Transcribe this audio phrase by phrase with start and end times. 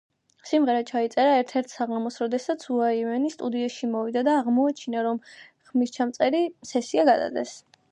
[0.51, 5.23] სიმღერა ჩაიწერა ერთ-ერთ საღამოს, როდესაც უაიმენი სტუდიაში მოვიდა და აღმოაჩინა, რომ
[5.71, 7.57] ხმისჩამწერი სესია გადადეს.